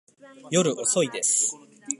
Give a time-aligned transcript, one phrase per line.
[0.49, 1.55] 夜遅いです。